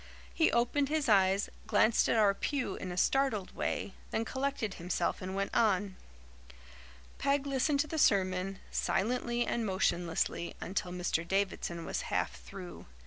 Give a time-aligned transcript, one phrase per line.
[0.33, 5.21] He opened his eyes, glanced at our pew in a startled way, then collected himself
[5.21, 5.95] and went on.
[7.19, 11.27] Peg listened to the sermon, silently and motionlessly, until Mr.
[11.27, 12.87] Davidson was half through.